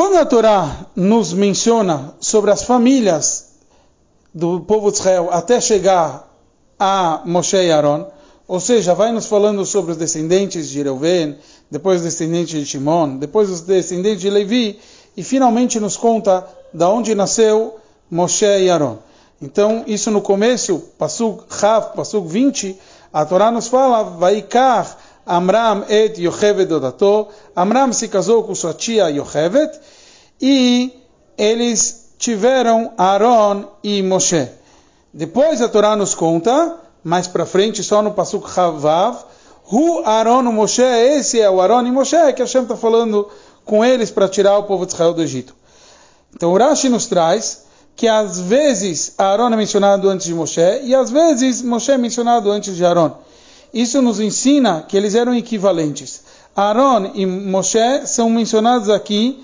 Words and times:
Quando 0.00 0.16
a 0.16 0.24
Torá 0.24 0.86
nos 0.96 1.34
menciona 1.34 2.14
sobre 2.20 2.50
as 2.50 2.62
famílias 2.62 3.50
do 4.32 4.60
povo 4.60 4.90
de 4.90 4.96
Israel 4.96 5.28
até 5.30 5.60
chegar 5.60 6.26
a 6.78 7.20
Moshe 7.26 7.58
e 7.58 7.70
Aaron, 7.70 8.06
ou 8.48 8.58
seja, 8.60 8.94
vai 8.94 9.12
nos 9.12 9.26
falando 9.26 9.62
sobre 9.66 9.92
os 9.92 9.98
descendentes 9.98 10.70
de 10.70 10.82
Reuven, 10.82 11.36
depois 11.70 11.98
os 11.98 12.04
descendentes 12.04 12.58
de 12.58 12.64
Shimon, 12.64 13.18
depois 13.18 13.50
os 13.50 13.60
descendentes 13.60 14.22
de 14.22 14.30
Levi, 14.30 14.80
e 15.14 15.22
finalmente 15.22 15.78
nos 15.78 15.98
conta 15.98 16.48
da 16.72 16.88
onde 16.88 17.14
nasceu 17.14 17.76
Moshe 18.10 18.46
e 18.46 18.70
Aaron. 18.70 18.96
Então, 19.42 19.84
isso 19.86 20.10
no 20.10 20.22
começo, 20.22 20.82
Pasuk 20.96 21.44
Chav, 21.54 21.94
Pasuk 21.94 22.26
20, 22.26 22.74
a 23.12 23.26
Torá 23.26 23.50
nos 23.50 23.68
fala, 23.68 24.02
Vaikar 24.02 24.96
Amram 25.30 25.84
et 25.88 26.18
Yochevet 26.18 26.72
Odato, 26.72 27.28
Amram 27.56 27.92
se 27.92 28.08
casou 28.08 28.42
com 28.44 28.54
sua 28.54 28.74
tia 28.74 29.08
Yochevet, 29.10 29.78
e 30.40 30.92
eles 31.38 32.14
tiveram 32.18 32.92
Aaron 32.98 33.64
e 33.82 34.02
Moshe. 34.02 34.48
Depois 35.12 35.62
a 35.62 35.68
Torá 35.68 35.96
nos 35.96 36.14
conta, 36.14 36.76
mais 37.02 37.26
para 37.26 37.46
frente, 37.46 37.82
só 37.82 38.02
no 38.02 38.12
Pasuk 38.12 38.50
Chavav, 38.50 39.18
Hu 39.72 40.02
Aaron 40.04 40.42
e 40.42 40.52
Moshe, 40.52 40.82
esse 40.82 41.40
é 41.40 41.48
o 41.48 41.60
Aaron 41.60 41.86
e 41.86 41.90
Moshe, 41.90 42.32
que 42.34 42.42
Hashem 42.42 42.62
está 42.62 42.76
falando 42.76 43.28
com 43.64 43.84
eles 43.84 44.10
para 44.10 44.28
tirar 44.28 44.58
o 44.58 44.64
povo 44.64 44.84
de 44.84 44.92
Israel 44.92 45.14
do 45.14 45.22
Egito. 45.22 45.54
Então 46.34 46.54
Rashi 46.54 46.88
nos 46.88 47.06
traz 47.06 47.64
que 47.96 48.08
às 48.08 48.40
vezes 48.40 49.14
Aaron 49.18 49.52
é 49.52 49.56
mencionado 49.56 50.08
antes 50.08 50.26
de 50.26 50.34
Moshe 50.34 50.80
e 50.84 50.94
às 50.94 51.10
vezes 51.10 51.62
Moshe 51.62 51.92
é 51.92 51.98
mencionado 51.98 52.50
antes 52.50 52.74
de 52.76 52.84
Aaron. 52.84 53.12
Isso 53.72 54.02
nos 54.02 54.18
ensina 54.20 54.82
que 54.82 54.96
eles 54.96 55.14
eram 55.14 55.34
equivalentes. 55.34 56.22
Aaron 56.56 57.12
e 57.14 57.24
Moshe 57.24 58.06
são 58.06 58.28
mencionados 58.28 58.88
aqui 58.88 59.42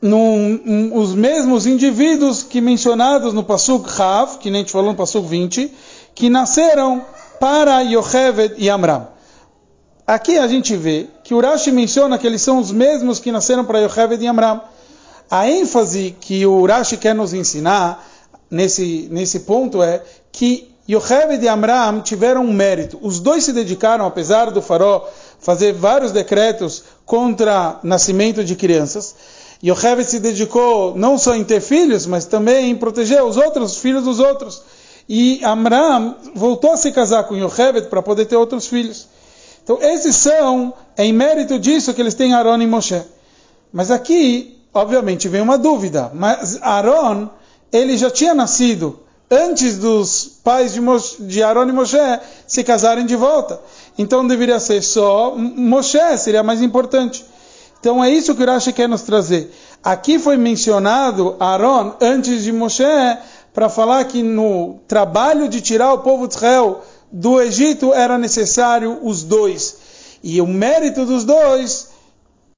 num, 0.00 0.90
os 0.94 1.14
mesmos 1.14 1.64
indivíduos 1.64 2.42
que 2.42 2.60
mencionados 2.60 3.32
no 3.32 3.44
Pasuk 3.44 3.88
Chav, 3.90 4.38
que 4.38 4.50
nem 4.50 4.60
a 4.60 4.62
gente 4.62 4.72
falou 4.72 4.90
no 4.90 4.96
Pasuk 4.96 5.28
20, 5.28 5.72
que 6.14 6.28
nasceram 6.28 7.04
para 7.38 7.80
Yocheved 7.82 8.54
e 8.58 8.68
Amram. 8.68 9.06
Aqui 10.04 10.36
a 10.36 10.48
gente 10.48 10.76
vê 10.76 11.06
que 11.22 11.32
o 11.32 11.40
Rashi 11.40 11.70
menciona 11.70 12.18
que 12.18 12.26
eles 12.26 12.42
são 12.42 12.58
os 12.58 12.72
mesmos 12.72 13.20
que 13.20 13.30
nasceram 13.30 13.64
para 13.64 13.78
Yocheved 13.78 14.22
e 14.22 14.26
Amram. 14.26 14.60
A 15.30 15.48
ênfase 15.48 16.16
que 16.20 16.44
o 16.44 16.66
Rashi 16.66 16.96
quer 16.96 17.14
nos 17.14 17.32
ensinar 17.32 18.04
nesse, 18.50 19.08
nesse 19.10 19.40
ponto 19.40 19.80
é 19.80 20.02
que 20.32 20.71
Yocheved 20.88 21.44
e 21.44 21.48
Amram 21.48 22.00
tiveram 22.00 22.44
um 22.44 22.52
mérito. 22.52 22.98
Os 23.00 23.20
dois 23.20 23.44
se 23.44 23.52
dedicaram, 23.52 24.04
apesar 24.04 24.50
do 24.50 24.60
faró 24.60 25.08
fazer 25.38 25.72
vários 25.72 26.10
decretos 26.10 26.82
contra 27.06 27.78
nascimento 27.82 28.44
de 28.44 28.56
crianças, 28.56 29.14
Yocheved 29.64 30.04
se 30.04 30.18
dedicou 30.18 30.96
não 30.96 31.16
só 31.16 31.36
em 31.36 31.44
ter 31.44 31.60
filhos, 31.60 32.04
mas 32.04 32.24
também 32.24 32.70
em 32.70 32.76
proteger 32.76 33.22
os 33.22 33.36
outros, 33.36 33.72
os 33.72 33.78
filhos 33.78 34.04
dos 34.04 34.18
outros. 34.18 34.62
E 35.08 35.40
Amram 35.44 36.16
voltou 36.34 36.72
a 36.72 36.76
se 36.76 36.90
casar 36.90 37.24
com 37.24 37.36
Yocheved 37.36 37.88
para 37.88 38.02
poder 38.02 38.24
ter 38.24 38.36
outros 38.36 38.66
filhos. 38.66 39.06
Então, 39.62 39.78
esses 39.80 40.16
são, 40.16 40.74
é 40.96 41.04
em 41.04 41.12
mérito 41.12 41.60
disso 41.60 41.94
que 41.94 42.00
eles 42.00 42.14
têm 42.14 42.34
Aaron 42.34 42.60
e 42.60 42.66
Moshe. 42.66 43.00
Mas 43.72 43.92
aqui, 43.92 44.58
obviamente, 44.74 45.28
vem 45.28 45.40
uma 45.40 45.56
dúvida. 45.56 46.10
Mas 46.12 46.60
Aaron, 46.60 47.28
ele 47.72 47.96
já 47.96 48.10
tinha 48.10 48.34
nascido 48.34 49.01
antes 49.32 49.78
dos 49.78 50.30
pais 50.44 50.74
de, 50.74 50.80
Moshe, 50.80 51.22
de 51.22 51.42
Aaron 51.42 51.68
e 51.68 51.72
Moshe 51.72 51.96
se 52.46 52.62
casarem 52.62 53.06
de 53.06 53.16
volta. 53.16 53.58
Então 53.96 54.26
deveria 54.26 54.60
ser 54.60 54.82
só 54.82 55.34
Moshe, 55.34 56.18
seria 56.18 56.42
mais 56.42 56.60
importante. 56.60 57.24
Então 57.80 58.04
é 58.04 58.10
isso 58.10 58.34
que 58.34 58.42
o 58.42 58.46
Rashi 58.46 58.72
quer 58.72 58.88
nos 58.88 59.02
trazer. 59.02 59.50
Aqui 59.82 60.18
foi 60.18 60.36
mencionado 60.36 61.34
Aaron 61.40 61.94
antes 62.00 62.44
de 62.44 62.52
Moshe 62.52 62.84
para 63.54 63.68
falar 63.68 64.04
que 64.04 64.22
no 64.22 64.80
trabalho 64.86 65.48
de 65.48 65.60
tirar 65.60 65.92
o 65.94 65.98
povo 65.98 66.28
de 66.28 66.34
Israel 66.34 66.82
do 67.10 67.40
Egito 67.40 67.92
era 67.92 68.18
necessário 68.18 68.98
os 69.02 69.22
dois. 69.22 69.76
E 70.22 70.40
o 70.40 70.46
mérito 70.46 71.04
dos 71.04 71.24
dois, 71.24 71.88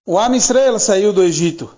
o 0.04 0.18
Am 0.18 0.36
Israel 0.36 0.78
saiu 0.78 1.12
do 1.12 1.22
Egito. 1.22 1.70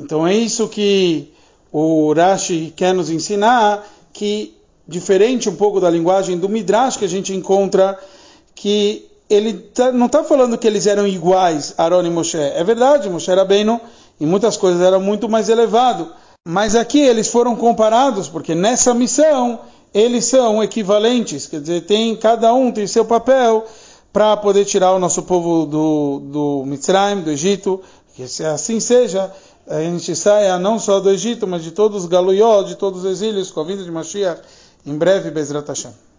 Então 0.00 0.26
é 0.26 0.34
isso 0.34 0.68
que 0.68 1.30
o 1.70 2.14
Rashi 2.14 2.72
quer 2.74 2.94
nos 2.94 3.10
ensinar, 3.10 3.86
que 4.18 4.52
diferente 4.84 5.48
um 5.48 5.54
pouco 5.54 5.78
da 5.78 5.88
linguagem 5.88 6.36
do 6.36 6.48
Midrash 6.48 6.96
que 6.96 7.04
a 7.04 7.08
gente 7.08 7.32
encontra, 7.32 7.96
que 8.52 9.06
ele 9.30 9.52
tá, 9.52 9.92
não 9.92 10.06
está 10.06 10.24
falando 10.24 10.58
que 10.58 10.66
eles 10.66 10.88
eram 10.88 11.06
iguais, 11.06 11.72
Aaron 11.78 12.02
e 12.02 12.10
Moshe. 12.10 12.36
É 12.36 12.64
verdade, 12.64 13.08
Moshe 13.08 13.30
era 13.30 13.44
bem 13.44 13.62
no, 13.62 13.80
em 14.20 14.26
muitas 14.26 14.56
coisas 14.56 14.82
era 14.82 14.98
muito 14.98 15.28
mais 15.28 15.48
elevado. 15.48 16.12
Mas 16.44 16.74
aqui 16.74 16.98
eles 16.98 17.28
foram 17.28 17.54
comparados, 17.54 18.28
porque 18.28 18.56
nessa 18.56 18.92
missão 18.92 19.60
eles 19.94 20.24
são 20.24 20.64
equivalentes, 20.64 21.46
quer 21.46 21.60
dizer, 21.60 21.82
tem, 21.82 22.16
cada 22.16 22.52
um 22.52 22.72
tem 22.72 22.88
seu 22.88 23.04
papel 23.04 23.66
para 24.12 24.36
poder 24.36 24.64
tirar 24.64 24.94
o 24.94 24.98
nosso 24.98 25.22
povo 25.22 25.64
do, 25.64 26.22
do 26.24 26.64
Mitzrayim, 26.66 27.20
do 27.20 27.30
Egito, 27.30 27.80
que 28.18 28.26
se 28.26 28.44
assim 28.44 28.80
seja, 28.80 29.32
a 29.64 29.78
gente 29.80 30.16
saia 30.16 30.58
não 30.58 30.76
só 30.76 30.98
do 30.98 31.08
Egito, 31.08 31.46
mas 31.46 31.62
de 31.62 31.70
todos 31.70 32.02
os 32.02 32.08
galuyó, 32.08 32.64
de 32.64 32.74
todos 32.74 33.04
os 33.04 33.12
exílios, 33.12 33.52
com 33.52 33.60
a 33.60 33.64
vinda 33.64 33.84
de 33.84 33.92
Mashiach, 33.92 34.42
em 34.84 34.98
breve, 34.98 35.30
Bezrat 35.30 35.68
Hashem. 35.68 35.92